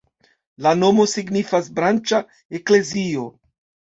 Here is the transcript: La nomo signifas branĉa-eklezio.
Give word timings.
La 0.67 0.71
nomo 0.83 1.05
signifas 1.11 1.69
branĉa-eklezio. 1.79 3.29